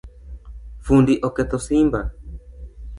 Fundi 0.87 1.15
oketho 1.27 1.57
simba 1.67 2.01